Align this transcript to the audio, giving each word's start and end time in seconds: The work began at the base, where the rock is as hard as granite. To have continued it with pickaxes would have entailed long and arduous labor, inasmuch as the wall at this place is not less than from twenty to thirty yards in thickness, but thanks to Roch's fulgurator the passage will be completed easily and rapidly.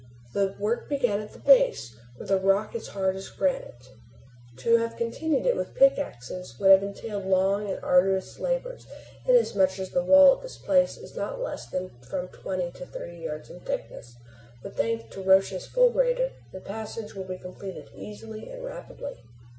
The 0.33 0.55
work 0.57 0.89
began 0.89 1.19
at 1.19 1.31
the 1.31 1.37
base, 1.37 1.95
where 2.17 2.25
the 2.25 2.39
rock 2.39 2.73
is 2.73 2.87
as 2.87 2.87
hard 2.95 3.15
as 3.15 3.29
granite. 3.29 3.91
To 4.57 4.77
have 4.77 4.97
continued 4.97 5.45
it 5.45 5.55
with 5.55 5.75
pickaxes 5.75 6.57
would 6.59 6.71
have 6.71 6.81
entailed 6.81 7.23
long 7.25 7.69
and 7.69 7.79
arduous 7.83 8.39
labor, 8.39 8.79
inasmuch 9.27 9.77
as 9.77 9.91
the 9.91 10.01
wall 10.03 10.33
at 10.33 10.41
this 10.41 10.57
place 10.57 10.97
is 10.97 11.15
not 11.15 11.39
less 11.39 11.67
than 11.67 11.91
from 11.99 12.29
twenty 12.29 12.71
to 12.79 12.85
thirty 12.87 13.17
yards 13.17 13.51
in 13.51 13.59
thickness, 13.59 14.15
but 14.63 14.75
thanks 14.75 15.05
to 15.13 15.21
Roch's 15.21 15.67
fulgurator 15.67 16.31
the 16.51 16.61
passage 16.61 17.13
will 17.13 17.25
be 17.27 17.37
completed 17.37 17.89
easily 17.93 18.49
and 18.49 18.65
rapidly. 18.65 19.21